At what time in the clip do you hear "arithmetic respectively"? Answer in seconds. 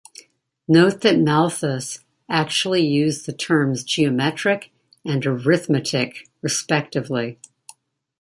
5.27-7.37